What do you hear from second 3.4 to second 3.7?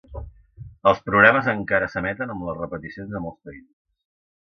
països.